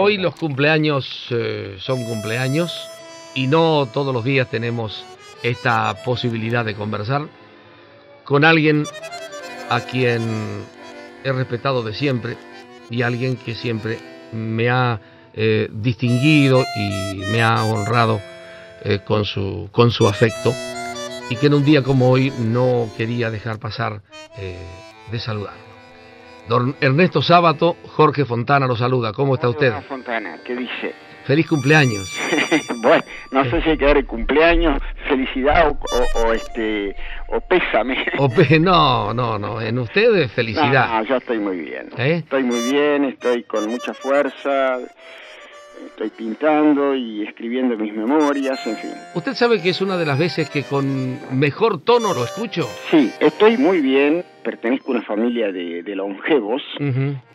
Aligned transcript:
Hoy 0.00 0.16
los 0.16 0.36
cumpleaños 0.36 1.26
eh, 1.30 1.74
son 1.80 2.04
cumpleaños 2.04 2.72
y 3.34 3.48
no 3.48 3.88
todos 3.92 4.14
los 4.14 4.22
días 4.22 4.48
tenemos 4.48 5.04
esta 5.42 5.92
posibilidad 6.04 6.64
de 6.64 6.76
conversar 6.76 7.22
con 8.22 8.44
alguien 8.44 8.86
a 9.68 9.80
quien 9.80 10.22
he 11.24 11.32
respetado 11.32 11.82
de 11.82 11.94
siempre 11.94 12.36
y 12.90 13.02
alguien 13.02 13.36
que 13.36 13.56
siempre 13.56 13.98
me 14.30 14.70
ha 14.70 15.00
eh, 15.34 15.68
distinguido 15.72 16.64
y 16.76 17.16
me 17.32 17.42
ha 17.42 17.64
honrado 17.64 18.20
eh, 18.84 19.00
con, 19.04 19.24
su, 19.24 19.68
con 19.72 19.90
su 19.90 20.06
afecto 20.06 20.54
y 21.28 21.34
que 21.34 21.46
en 21.46 21.54
un 21.54 21.64
día 21.64 21.82
como 21.82 22.08
hoy 22.08 22.32
no 22.38 22.88
quería 22.96 23.32
dejar 23.32 23.58
pasar 23.58 24.00
de 25.10 25.18
saludarlo. 25.18 25.77
Don 26.48 26.74
Ernesto 26.80 27.20
Sábato, 27.20 27.76
Jorge 27.84 28.24
Fontana 28.24 28.66
lo 28.66 28.74
saluda. 28.74 29.12
¿Cómo 29.12 29.34
está 29.34 29.50
usted? 29.50 29.72
Fontana, 29.86 30.38
¿qué 30.44 30.56
dice? 30.56 30.94
Feliz 31.26 31.46
cumpleaños. 31.46 32.10
bueno, 32.82 33.04
no 33.32 33.44
sé 33.44 33.60
si 33.60 33.68
hay 33.68 33.76
que 33.76 33.84
dar 33.84 33.98
el 33.98 34.06
cumpleaños, 34.06 34.80
felicidad 35.06 35.68
o, 35.68 36.18
o, 36.20 36.32
este 36.32 36.96
o 37.28 37.38
pésame. 37.42 37.98
O 38.16 38.30
pe 38.30 38.58
no, 38.60 39.12
no, 39.12 39.38
no, 39.38 39.60
en 39.60 39.78
ustedes 39.78 40.32
felicidad. 40.32 40.88
No, 40.88 41.04
yo 41.04 41.16
estoy 41.16 41.38
muy 41.38 41.58
bien. 41.58 41.90
¿Eh? 41.98 42.22
Estoy 42.24 42.44
muy 42.44 42.72
bien, 42.72 43.04
estoy 43.04 43.42
con 43.42 43.68
mucha 43.68 43.92
fuerza, 43.92 44.78
estoy 45.86 46.10
pintando 46.10 46.94
y 46.94 47.22
escribiendo 47.26 47.76
mis 47.76 47.92
memorias, 47.92 48.64
en 48.66 48.76
fin. 48.76 48.90
¿Usted 49.14 49.34
sabe 49.34 49.60
que 49.60 49.70
es 49.70 49.80
una 49.80 49.96
de 49.96 50.06
las 50.06 50.18
veces 50.18 50.50
que 50.50 50.62
con 50.62 51.18
mejor 51.38 51.80
tono 51.82 52.14
lo 52.14 52.24
escucho? 52.24 52.68
Sí, 52.90 53.10
estoy 53.20 53.56
muy 53.56 53.80
bien, 53.80 54.24
pertenezco 54.42 54.92
a 54.92 54.96
una 54.96 55.04
familia 55.04 55.52
de, 55.52 55.82
de 55.82 55.96
longevos 55.96 56.62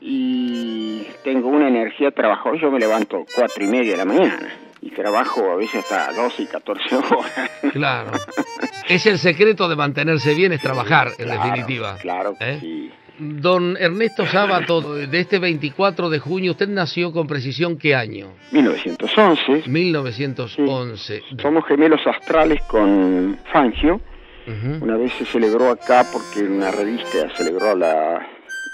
y 0.01 1.05
tengo 1.23 1.49
una 1.49 1.67
energía 1.67 2.11
trabajadora, 2.11 2.61
yo 2.61 2.71
me 2.71 2.79
levanto 2.79 3.25
cuatro 3.35 3.63
y 3.63 3.67
media 3.67 3.91
de 3.91 3.97
la 3.97 4.05
mañana 4.05 4.49
y 4.81 4.89
trabajo 4.89 5.49
a 5.51 5.55
veces 5.55 5.75
hasta 5.75 6.11
12 6.11 6.43
y 6.43 6.45
14 6.45 6.95
horas. 6.95 7.51
Claro. 7.71 8.11
es 8.89 9.05
el 9.05 9.17
secreto 9.17 9.69
de 9.69 9.75
mantenerse 9.75 10.33
bien, 10.35 10.51
es 10.51 10.61
trabajar, 10.61 11.09
en 11.17 11.25
claro, 11.25 11.43
definitiva. 11.43 11.97
Claro, 12.01 12.35
¿Eh? 12.39 12.57
sí. 12.59 12.91
Don 13.19 13.77
Ernesto 13.79 14.25
Sábato, 14.25 14.81
de 14.81 15.19
este 15.19 15.37
24 15.37 16.09
de 16.09 16.19
junio, 16.19 16.51
¿usted 16.51 16.67
nació 16.67 17.11
con 17.11 17.27
precisión 17.27 17.77
qué 17.77 17.93
año? 17.93 18.33
1911. 18.51 19.69
1911. 19.69 21.19
Sí. 21.19 21.35
Somos 21.39 21.65
gemelos 21.67 22.01
astrales 22.07 22.61
con 22.63 23.37
Fangio. 23.51 24.01
Uh 24.45 24.51
-huh. 24.51 24.81
Una 24.81 24.97
vez 24.97 25.13
se 25.13 25.25
celebró 25.25 25.69
acá 25.69 26.03
porque 26.11 26.39
en 26.45 26.53
una 26.53 26.71
revista 26.71 27.29
celebró 27.37 27.75
la, 27.75 28.15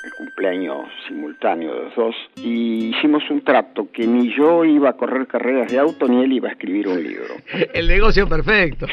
el 0.03 0.13
cumpleaños 0.17 0.87
simultáneo 1.07 1.75
de 1.75 1.83
los 1.83 1.95
dos 1.95 2.15
y 2.37 2.95
hicimos 2.95 3.23
un 3.29 3.43
trato 3.43 3.89
que 3.91 4.07
ni 4.07 4.33
yo 4.35 4.63
iba 4.63 4.89
a 4.89 4.93
correr 4.93 5.27
carreras 5.27 5.69
de 5.71 5.77
auto 5.77 6.07
ni 6.07 6.23
él 6.23 6.31
iba 6.33 6.47
a 6.49 6.53
escribir 6.53 6.87
un 6.87 7.03
libro. 7.03 7.35
El 7.73 7.87
negocio 7.87 8.27
perfecto. 8.27 8.87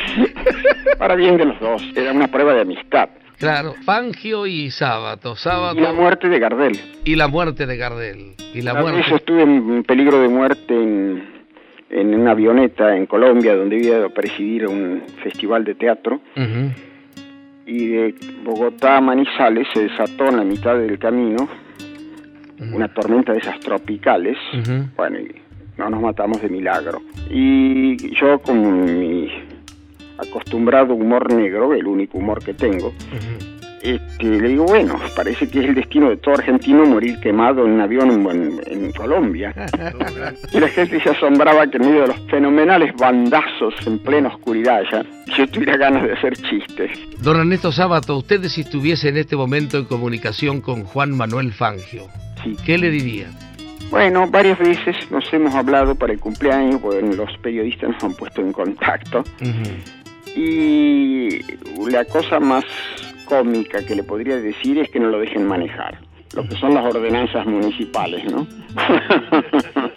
Para 0.99 1.15
bien 1.15 1.37
de 1.37 1.45
los 1.45 1.61
dos, 1.61 1.83
era 1.95 2.13
una 2.13 2.27
prueba 2.29 2.53
de 2.53 2.63
amistad. 2.63 3.09
Claro, 3.39 3.75
Fangio 3.85 4.47
y 4.47 4.71
Sábato, 4.71 5.37
Sábato. 5.37 5.79
Y 5.79 5.83
la 5.83 5.93
muerte 5.93 6.29
de 6.29 6.39
Gardel. 6.39 6.79
Y 7.05 7.17
la 7.17 7.29
muerte 7.29 7.67
de 7.67 7.77
Gardel. 7.77 8.35
Y 8.55 8.63
la 8.63 8.75
muerte. 8.75 8.99
Vez 9.01 9.13
estuve 9.13 9.43
en 9.43 9.85
peligro 9.85 10.21
de 10.21 10.29
muerte 10.29 10.75
en, 10.75 11.23
en 11.91 12.15
una 12.15 12.31
avioneta 12.31 12.97
en 12.97 13.07
Colombia 13.07 13.55
donde 13.55 13.77
iba 13.77 14.07
a 14.07 14.09
presidir 14.09 14.67
un 14.67 15.03
festival 15.23 15.65
de 15.65 15.75
teatro. 15.75 16.21
Uh 16.37 16.41
-huh. 16.41 16.75
Y 17.67 17.87
de 17.89 18.15
Bogotá 18.45 18.99
a 18.99 19.01
Manizales 19.01 19.67
se 19.75 19.83
desató 19.83 20.29
en 20.29 20.37
la 20.37 20.45
mitad 20.45 20.79
del 20.79 20.99
camino 20.99 21.43
uh 21.43 22.63
-huh. 22.63 22.75
una 22.75 22.89
tormenta 22.89 23.33
de 23.33 23.39
esas 23.39 23.59
tropicales. 23.61 24.39
Uh 24.55 24.57
-huh. 24.59 24.95
Bueno, 24.97 25.19
y 25.19 25.35
no 25.77 25.91
nos 25.91 26.01
matamos 26.01 26.41
de 26.41 26.49
milagro. 26.49 27.03
Y 27.29 28.15
yo 28.15 28.39
con 28.39 28.99
mi 28.99 29.29
acostumbrado 30.19 30.95
humor 30.95 31.33
negro, 31.33 31.75
el 31.75 31.87
único 31.87 32.19
humor 32.19 32.43
que 32.43 32.55
tengo, 32.55 32.89
uh 32.89 32.93
-huh. 32.93 33.67
este, 33.83 34.25
le 34.25 34.49
digo, 34.49 34.65
bueno, 34.65 34.99
parece 35.15 35.49
que 35.49 35.61
es 35.61 35.67
el 35.67 35.75
destino 35.75 36.09
de 36.11 36.17
todo 36.17 36.35
argentino 36.35 36.85
morir 36.87 37.19
quemado 37.21 37.65
en 37.65 37.73
un 37.73 37.81
avión 37.81 38.11
en, 38.11 38.61
en 38.67 38.93
Colombia. 38.93 39.55
y 40.53 40.61
la 40.61 40.69
gente 40.69 41.01
se 41.01 41.11
asombraba 41.11 41.67
que 41.69 41.77
en 41.77 41.87
medio 41.87 42.03
de 42.03 42.09
los 42.09 42.21
fenomenales 42.29 42.95
bandazos 42.97 43.75
en 43.87 43.99
plena 43.99 44.29
oscuridad 44.29 44.83
ya, 44.91 45.05
yo 45.37 45.47
tuviera 45.49 45.77
ganas 45.77 46.03
de 46.03 46.13
hacer 46.13 46.37
chistes. 46.37 46.91
Don 47.23 47.37
Ernesto 47.39 47.73
Sábato, 47.73 48.17
usted 48.19 48.43
si 48.45 48.63
estuviese 48.63 49.09
en 49.09 49.17
este 49.19 49.37
momento 49.37 49.79
en 49.79 49.85
comunicación 49.85 50.61
con 50.61 50.85
Juan 50.85 51.17
Manuel 51.17 51.53
Fangio, 51.53 52.07
sí. 52.43 52.57
¿qué 52.65 52.79
le 52.79 52.91
diría? 52.91 53.29
Bueno, 53.91 54.27
varias 54.29 54.59
veces 54.59 54.97
nos 55.11 55.33
hemos 55.33 55.55
hablado 55.55 55.95
para 55.95 56.13
el 56.13 56.19
cumpleaños, 56.19 56.81
porque 56.81 57.03
los 57.03 57.31
periodistas 57.39 57.91
nos 57.91 58.05
han 58.05 58.15
puesto 58.15 58.41
en 58.41 58.53
contacto. 58.53 59.21
Uh 59.41 59.45
-huh. 59.45 60.06
Y 60.37 61.41
la 61.91 62.05
cosa 62.05 62.39
más 62.39 62.65
cómica 63.25 63.85
que 63.85 63.95
le 63.95 64.03
podría 64.03 64.37
decir 64.37 64.79
es 64.79 64.91
que 64.91 65.01
no 65.01 65.09
lo 65.09 65.19
dejen 65.19 65.47
manejar. 65.47 65.99
Lo 66.35 66.47
que 66.47 66.55
son 66.57 66.75
las 66.75 66.85
ordenanzas 66.85 67.47
municipales, 67.47 68.25
¿no? 68.31 68.47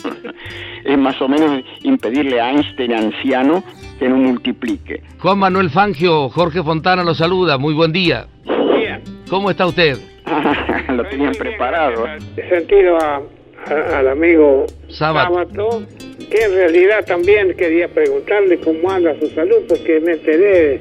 es 0.85 0.97
más 0.97 1.21
o 1.21 1.27
menos 1.27 1.63
impedirle 1.83 2.39
a 2.39 2.51
Einstein 2.51 2.93
anciano 2.93 3.63
que 3.97 4.07
no 4.07 4.15
multiplique. 4.15 5.03
Juan 5.19 5.39
Manuel 5.39 5.69
Fangio, 5.69 6.29
Jorge 6.29 6.63
Fontana 6.63 7.03
lo 7.03 7.13
saluda. 7.13 7.57
Muy 7.57 7.73
buen 7.73 7.91
día. 7.91 8.27
Buen 8.45 8.79
día. 8.79 9.01
¿Cómo 9.29 9.49
está 9.49 9.67
usted? 9.67 9.97
lo 10.89 11.03
tenían 11.05 11.33
preparado. 11.33 12.05
He 12.37 12.49
sentido 12.49 12.97
a, 12.97 13.21
a, 13.67 13.99
al 13.99 14.07
amigo 14.07 14.65
Sábato. 14.89 15.33
Sábato 15.33 15.85
que 16.29 16.43
en 16.43 16.53
realidad 16.53 17.05
también 17.05 17.55
quería 17.55 17.87
preguntarle 17.87 18.59
cómo 18.59 18.89
anda 18.91 19.17
su 19.19 19.27
salud, 19.29 19.57
porque 19.67 19.99
me 19.99 20.13
enteré, 20.13 20.79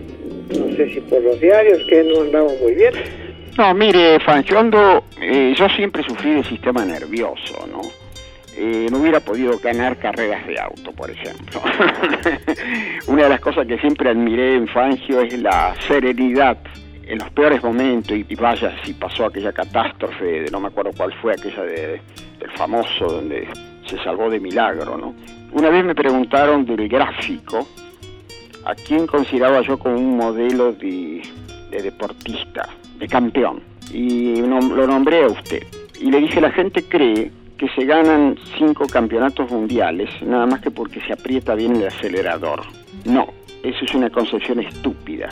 no 0.50 0.76
sé 0.76 0.90
si 0.92 1.00
por 1.00 1.22
los 1.22 1.40
diarios, 1.40 1.82
que 1.88 2.04
no 2.04 2.22
andaba 2.22 2.50
muy 2.60 2.74
bien. 2.74 2.94
No, 3.56 3.74
mire, 3.74 4.20
Fancho, 4.20 4.58
ando, 4.58 5.02
eh, 5.20 5.54
yo 5.56 5.68
siempre 5.70 6.02
sufrí 6.04 6.34
de 6.34 6.44
sistema 6.44 6.84
nervioso, 6.84 7.66
¿no? 7.72 7.80
Eh, 8.56 8.88
no 8.90 8.98
hubiera 8.98 9.20
podido 9.20 9.58
ganar 9.58 9.96
carreras 9.98 10.46
de 10.46 10.60
auto, 10.60 10.92
por 10.92 11.10
ejemplo. 11.10 11.62
Una 13.06 13.24
de 13.24 13.28
las 13.28 13.40
cosas 13.40 13.66
que 13.66 13.78
siempre 13.78 14.10
admiré 14.10 14.56
en 14.56 14.68
Fangio 14.68 15.22
es 15.22 15.38
la 15.40 15.74
serenidad 15.86 16.58
en 17.06 17.18
los 17.18 17.30
peores 17.30 17.62
momentos, 17.62 18.12
y, 18.12 18.26
y 18.28 18.34
vaya 18.34 18.76
si 18.84 18.92
pasó 18.92 19.24
aquella 19.26 19.52
catástrofe, 19.52 20.24
de, 20.24 20.50
no 20.50 20.60
me 20.60 20.68
acuerdo 20.68 20.90
cuál 20.94 21.12
fue, 21.22 21.32
aquella 21.32 21.62
de, 21.62 22.00
famoso, 22.58 23.06
donde 23.06 23.48
se 23.86 23.96
salvó 24.02 24.28
de 24.28 24.41
milagro, 24.41 24.98
¿no? 24.98 25.14
Una 25.52 25.70
vez 25.70 25.84
me 25.84 25.94
preguntaron 25.94 26.66
del 26.66 26.88
gráfico, 26.88 27.66
a 28.64 28.74
quién 28.74 29.06
consideraba 29.06 29.62
yo 29.62 29.78
como 29.78 29.96
un 29.96 30.16
modelo 30.16 30.72
de, 30.72 31.22
de 31.70 31.82
deportista, 31.82 32.69
de 32.98 33.06
campeón, 33.08 33.62
y 33.92 34.42
no, 34.42 34.60
lo 34.60 34.86
nombré 34.86 35.24
a 35.24 35.28
usted. 35.28 35.62
Y 36.00 36.10
le 36.10 36.20
dije, 36.20 36.41
la 36.41 36.50
gente 36.50 36.82
cree 36.82 37.30
que 37.56 37.69
se 37.70 37.84
ganan 37.84 38.36
cinco 38.58 38.86
campeonatos 38.86 39.50
mundiales, 39.50 40.10
nada 40.22 40.46
más 40.46 40.60
que 40.60 40.70
porque 40.70 41.00
se 41.00 41.12
aprieta 41.12 41.54
bien 41.54 41.76
el 41.76 41.88
acelerador. 41.88 42.62
No, 43.04 43.28
eso 43.62 43.84
es 43.84 43.94
una 43.94 44.10
concepción 44.10 44.60
estúpida. 44.60 45.28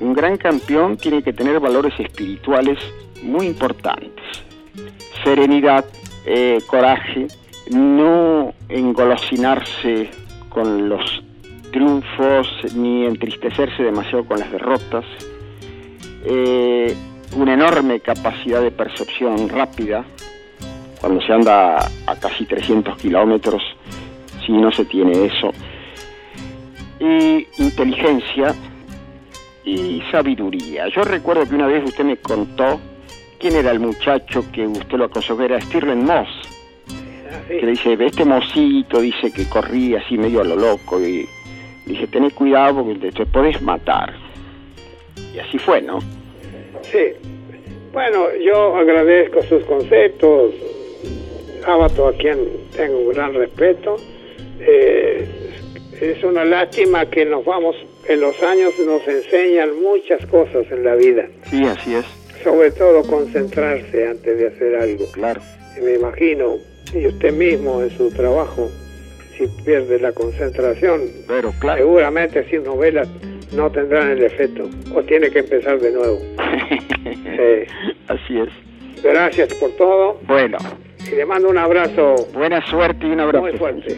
Un 0.00 0.12
gran 0.12 0.36
campeón 0.36 0.96
tiene 0.96 1.22
que 1.22 1.32
tener 1.32 1.58
valores 1.58 1.94
espirituales 1.98 2.78
muy 3.22 3.46
importantes. 3.46 4.24
Serenidad, 5.24 5.84
eh, 6.26 6.60
coraje, 6.66 7.26
no 7.70 8.52
engolosinarse 8.68 10.10
con 10.48 10.88
los 10.88 11.22
triunfos 11.72 12.48
ni 12.74 13.06
entristecerse 13.06 13.82
demasiado 13.82 14.24
con 14.24 14.38
las 14.38 14.50
derrotas, 14.52 15.04
eh, 16.24 16.94
una 17.36 17.54
enorme 17.54 18.00
capacidad 18.00 18.60
de 18.60 18.70
percepción 18.70 19.48
rápida, 19.48 20.04
cuando 21.00 21.20
se 21.22 21.32
anda 21.32 21.78
a 22.06 22.16
casi 22.16 22.44
300 22.44 22.96
kilómetros, 22.98 23.62
si 24.46 24.52
no 24.52 24.70
se 24.70 24.84
tiene 24.84 25.24
eso, 25.24 25.50
y 27.00 27.46
inteligencia 27.58 28.54
y 29.64 30.02
sabiduría. 30.10 30.88
Yo 30.88 31.02
recuerdo 31.02 31.48
que 31.48 31.54
una 31.54 31.66
vez 31.66 31.84
usted 31.84 32.04
me 32.04 32.16
contó 32.16 32.78
quién 33.42 33.56
era 33.56 33.72
el 33.72 33.80
muchacho 33.80 34.44
que 34.52 34.66
usted 34.66 34.96
lo 34.96 35.04
aconsejó, 35.04 35.42
era 35.42 35.60
Stirling 35.60 36.04
Moss 36.04 36.28
que 37.48 37.66
le 37.66 37.72
dice, 37.72 37.96
este 38.00 38.24
mocito 38.24 39.00
dice 39.00 39.32
que 39.32 39.48
corría 39.48 39.98
así 39.98 40.16
medio 40.16 40.40
a 40.40 40.44
lo 40.44 40.56
loco 40.56 41.00
y 41.00 41.28
dice, 41.86 42.06
tenés 42.06 42.32
cuidado 42.34 42.84
porque 42.84 43.10
te, 43.10 43.26
podés 43.26 43.60
matar. 43.62 44.14
Y 45.34 45.38
así 45.38 45.58
fue, 45.58 45.82
¿no? 45.82 45.98
Sí. 46.82 47.12
Bueno, 47.92 48.26
yo 48.36 48.76
agradezco 48.76 49.42
sus 49.42 49.64
conceptos, 49.64 50.54
Sábato, 51.62 52.08
a 52.08 52.12
quien 52.14 52.38
tengo 52.74 52.98
un 52.98 53.12
gran 53.12 53.34
respeto. 53.34 53.96
Eh, 54.60 55.28
es 56.00 56.24
una 56.24 56.44
lástima 56.44 57.06
que 57.06 57.24
nos 57.24 57.44
vamos, 57.44 57.76
en 58.08 58.20
los 58.20 58.42
años 58.42 58.72
nos 58.84 59.06
enseñan 59.06 59.80
muchas 59.80 60.24
cosas 60.26 60.66
en 60.70 60.84
la 60.84 60.94
vida. 60.94 61.26
Sí, 61.44 61.64
así 61.64 61.94
es. 61.94 62.21
Sobre 62.42 62.70
todo 62.72 63.02
concentrarse 63.02 64.08
antes 64.08 64.38
de 64.38 64.46
hacer 64.48 64.76
algo. 64.76 65.04
Claro. 65.12 65.40
Me 65.82 65.94
imagino 65.94 66.56
y 66.94 67.06
usted 67.06 67.32
mismo 67.32 67.82
en 67.82 67.90
su 67.96 68.10
trabajo, 68.10 68.70
si 69.36 69.46
pierde 69.64 69.98
la 70.00 70.12
concentración, 70.12 71.00
Pero 71.26 71.52
claro. 71.60 71.78
seguramente 71.78 72.48
sin 72.50 72.64
novelas 72.64 73.08
no 73.52 73.70
tendrán 73.70 74.10
el 74.10 74.22
efecto 74.24 74.68
o 74.94 75.02
tiene 75.02 75.30
que 75.30 75.40
empezar 75.40 75.78
de 75.80 75.92
nuevo. 75.92 76.18
Sí. 77.02 77.94
Así 78.08 78.38
es. 78.38 78.48
Gracias 79.02 79.52
por 79.54 79.70
todo 79.72 80.20
Bueno, 80.28 80.58
y 81.10 81.16
le 81.16 81.26
mando 81.26 81.48
un 81.48 81.58
abrazo 81.58 82.14
buena 82.32 82.64
suerte 82.70 83.06
y 83.06 83.10
un 83.10 83.20
abrazo. 83.20 83.44
muy 83.46 83.58
fuerte. 83.58 83.96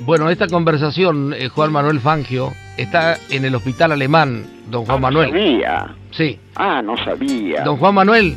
Bueno, 0.00 0.30
esta 0.30 0.46
conversación, 0.46 1.34
eh, 1.34 1.48
Juan 1.48 1.72
Manuel 1.72 2.00
Fangio, 2.00 2.52
está 2.76 3.18
en 3.30 3.44
el 3.44 3.54
hospital 3.54 3.92
alemán, 3.92 4.44
don 4.68 4.84
Juan 4.84 4.98
Ah, 4.98 5.00
Manuel. 5.00 5.28
No 5.32 5.38
sabía. 5.38 5.94
Sí. 6.12 6.38
Ah, 6.54 6.82
no 6.82 6.96
sabía. 7.04 7.62
Don 7.62 7.76
Juan 7.76 7.94
Manuel, 7.94 8.36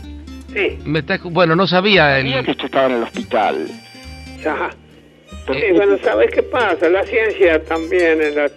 Sí, 0.53 0.79
me 0.83 0.99
está, 0.99 1.15
escu- 1.19 1.31
bueno, 1.31 1.55
no 1.55 1.67
sabía 1.67 2.17
Sabía 2.17 2.39
el... 2.39 2.45
que 2.45 2.51
usted 2.51 2.65
estaba 2.65 2.87
en 2.87 2.93
el 2.93 3.03
hospital. 3.03 3.67
ya. 4.43 4.69
Pero- 5.45 5.59
Sí, 5.59 5.65
bueno, 5.73 5.97
¿sabes 6.03 6.31
qué 6.31 6.41
pasa? 6.43 6.89
La 6.89 7.03
ciencia 7.03 7.63
también 7.63 8.19
en 8.21 8.35
la, 8.35 8.49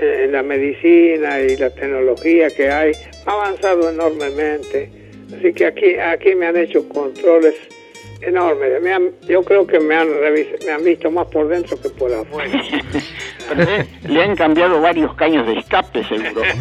en 0.00 0.32
la 0.32 0.42
medicina 0.44 1.40
y 1.40 1.56
la 1.56 1.70
tecnología 1.70 2.48
que 2.50 2.70
hay 2.70 2.92
ha 3.26 3.32
avanzado 3.32 3.90
enormemente. 3.90 4.90
Así 5.36 5.52
que 5.52 5.66
aquí, 5.66 5.94
aquí 5.96 6.34
me 6.36 6.46
han 6.46 6.56
hecho 6.56 6.88
controles 6.88 7.54
enormes. 8.20 8.82
Me 8.82 8.92
han- 8.92 9.10
yo 9.28 9.42
creo 9.42 9.66
que 9.66 9.78
me 9.80 9.94
han, 9.94 10.08
me 10.64 10.70
han 10.72 10.84
visto 10.84 11.10
más 11.10 11.26
por 11.28 11.48
dentro 11.48 11.80
que 11.80 11.88
por 11.90 12.12
afuera. 12.12 12.50
Pero, 13.48 13.62
eh, 13.62 13.86
le 14.08 14.22
han 14.22 14.36
cambiado 14.36 14.80
varios 14.80 15.14
caños 15.14 15.46
de 15.46 15.58
escape, 15.58 16.04
seguro. 16.04 16.42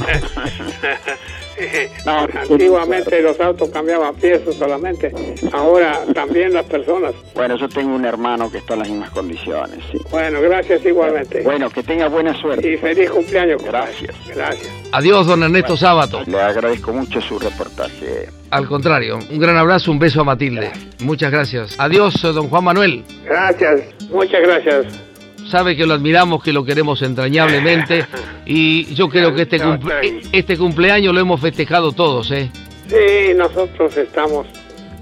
No, 2.05 2.27
Antiguamente 2.49 3.21
los 3.21 3.39
autos 3.39 3.69
cambiaban 3.69 4.15
piezas 4.15 4.55
solamente, 4.55 5.11
ahora 5.51 6.01
también 6.13 6.53
las 6.53 6.65
personas. 6.65 7.13
Bueno, 7.35 7.57
yo 7.57 7.67
tengo 7.67 7.95
un 7.95 8.05
hermano 8.05 8.51
que 8.51 8.59
está 8.59 8.73
en 8.73 8.79
las 8.79 8.89
mismas 8.89 9.09
condiciones, 9.11 9.79
sí. 9.91 9.97
Bueno, 10.09 10.41
gracias 10.41 10.85
igualmente. 10.85 11.41
Bueno, 11.41 11.69
que 11.69 11.83
tenga 11.83 12.07
buena 12.07 12.33
suerte. 12.39 12.73
Y 12.73 12.77
feliz 12.77 13.09
cumpleaños. 13.09 13.63
Gracias. 13.63 14.15
Gracias. 14.33 14.71
Adiós, 14.91 15.27
don 15.27 15.43
Ernesto 15.43 15.75
Sábato. 15.75 16.23
Le 16.25 16.39
agradezco 16.39 16.93
mucho 16.93 17.19
su 17.21 17.37
reportaje. 17.39 18.29
Al 18.49 18.67
contrario, 18.67 19.19
un 19.29 19.39
gran 19.39 19.57
abrazo, 19.57 19.91
un 19.91 19.99
beso 19.99 20.21
a 20.21 20.23
Matilde. 20.23 20.71
Muchas 20.99 21.31
gracias. 21.31 21.75
Adiós, 21.77 22.21
don 22.21 22.47
Juan 22.49 22.63
Manuel. 22.63 23.03
Gracias, 23.25 23.81
muchas 24.09 24.41
gracias. 24.41 25.06
Sabe 25.49 25.75
que 25.77 25.85
lo 25.85 25.93
admiramos, 25.93 26.43
que 26.43 26.51
lo 26.53 26.63
queremos 26.65 27.01
entrañablemente 27.01 28.05
y 28.45 28.93
yo 28.93 29.07
creo 29.09 29.33
que 29.33 29.43
este, 29.43 29.59
cumple- 29.59 30.21
este 30.31 30.57
cumpleaños 30.57 31.13
lo 31.13 31.19
hemos 31.21 31.39
festejado 31.41 31.91
todos, 31.91 32.31
¿eh? 32.31 32.49
Sí, 32.87 33.33
nosotros 33.35 33.95
estamos 33.97 34.47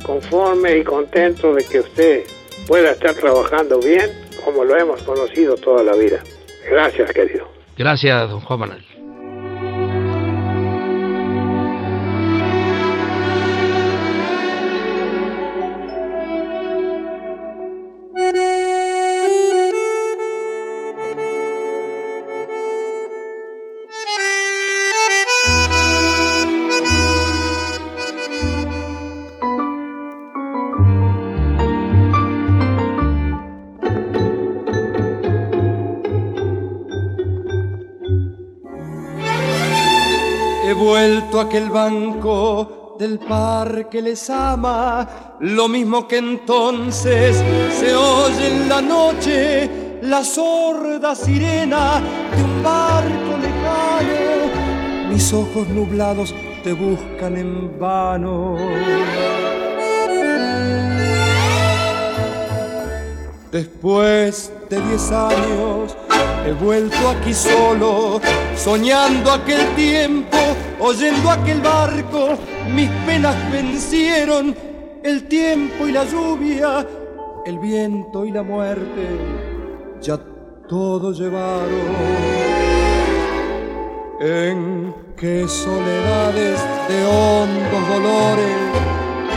conformes 0.03 0.81
y 0.81 0.83
contentos 0.83 1.55
de 1.55 1.63
que 1.65 1.79
usted 1.79 2.23
pueda 2.67 2.91
estar 2.91 3.13
trabajando 3.15 3.79
bien 3.79 4.09
como 4.43 4.63
lo 4.63 4.77
hemos 4.77 5.01
conocido 5.03 5.55
toda 5.55 5.83
la 5.83 5.95
vida. 5.95 6.21
Gracias, 6.69 7.11
querido. 7.11 7.47
Gracias, 7.77 8.29
don 8.29 8.39
Juan 8.41 8.59
Manuel. 8.59 8.83
He 40.67 40.73
vuelto 40.73 41.39
a 41.39 41.43
aquel 41.43 41.69
banco 41.69 42.95
del 42.97 43.19
parque 43.19 44.01
les 44.01 44.27
ama, 44.31 45.07
lo 45.41 45.67
mismo 45.67 46.07
que 46.07 46.17
entonces 46.17 47.37
se 47.79 47.93
oye 47.93 48.47
en 48.47 48.67
la 48.67 48.81
noche 48.81 49.99
la 50.01 50.23
sorda 50.23 51.13
sirena 51.13 52.01
de 52.35 52.43
un 52.43 52.63
barco 52.63 53.37
lejano. 53.39 55.11
Mis 55.11 55.31
ojos 55.33 55.67
nublados 55.67 56.33
te 56.63 56.73
buscan 56.73 57.37
en 57.37 57.79
vano. 57.79 58.57
Después 63.51 64.51
de 64.67 64.81
diez 64.81 65.11
años 65.11 65.95
he 66.45 66.53
vuelto 66.53 67.09
aquí 67.09 67.33
solo, 67.33 68.21
soñando 68.55 69.31
aquel 69.31 69.65
tiempo, 69.75 70.37
oyendo 70.79 71.31
aquel 71.31 71.59
barco, 71.61 72.37
mis 72.73 72.89
penas 73.05 73.35
vencieron, 73.51 74.55
el 75.03 75.27
tiempo 75.27 75.87
y 75.87 75.91
la 75.91 76.03
lluvia, 76.05 76.85
el 77.45 77.59
viento 77.59 78.25
y 78.25 78.31
la 78.31 78.43
muerte, 78.43 79.07
ya 80.01 80.19
todo 80.67 81.11
llevaron. 81.11 82.25
En 84.19 84.95
qué 85.17 85.47
soledades 85.47 86.59
de 86.87 87.05
hondos 87.05 87.87
dolores, 87.89 88.57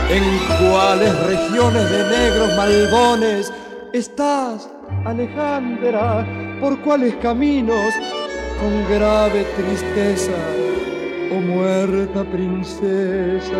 en 0.09 0.69
cuáles 0.69 1.19
regiones 1.25 1.89
de 1.89 2.03
negros 2.03 2.55
malbones 2.55 3.53
estás, 3.93 4.69
Alejandra, 5.05 6.25
por 6.59 6.79
cuáles 6.79 7.15
caminos, 7.15 7.93
con 8.59 8.93
grave 8.93 9.45
tristeza, 9.55 10.33
oh 11.31 11.39
muerta 11.41 12.23
princesa. 12.23 13.55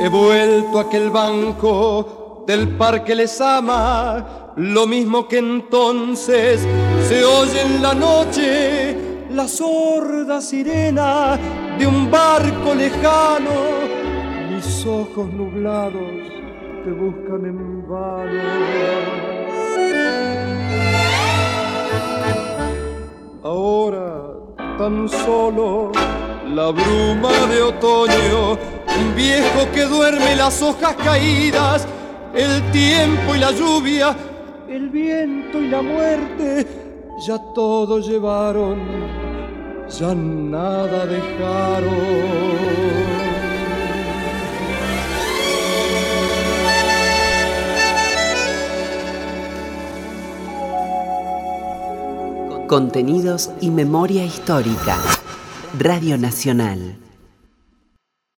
He 0.00 0.08
vuelto 0.08 0.78
a 0.78 0.82
aquel 0.82 1.10
banco 1.10 2.44
del 2.46 2.68
parque 2.76 3.14
les 3.14 3.40
ama, 3.40 4.52
lo 4.56 4.86
mismo 4.86 5.26
que 5.26 5.38
entonces 5.38 6.60
se 7.08 7.24
oye 7.24 7.62
en 7.62 7.82
la 7.82 7.94
noche 7.94 9.03
la 9.34 9.48
sorda 9.48 10.40
sirena 10.40 11.36
de 11.78 11.86
un 11.86 12.10
barco 12.10 12.74
lejano. 12.74 13.50
Mis 14.50 14.86
ojos 14.86 15.32
nublados 15.32 16.22
te 16.84 16.90
buscan 16.92 17.44
en 17.44 17.88
vano. 17.88 18.42
Ahora 23.42 24.24
tan 24.78 25.08
solo 25.08 25.92
la 26.48 26.70
bruma 26.70 27.32
de 27.48 27.62
otoño, 27.62 28.52
un 28.52 29.14
viejo 29.16 29.70
que 29.74 29.82
duerme 29.82 30.36
las 30.36 30.62
hojas 30.62 30.94
caídas, 30.96 31.86
el 32.34 32.62
tiempo 32.70 33.34
y 33.34 33.38
la 33.38 33.50
lluvia, 33.52 34.16
el 34.68 34.90
viento 34.90 35.60
y 35.60 35.68
la 35.68 35.82
muerte, 35.82 36.66
ya 37.26 37.38
todo 37.54 38.00
llevaron, 38.00 39.23
ya 39.88 40.14
nada 40.14 41.06
dejaron. 41.06 42.34
Contenidos 52.66 53.50
y 53.60 53.70
memoria 53.70 54.24
histórica. 54.24 54.98
Radio 55.78 56.18
Nacional. 56.18 57.03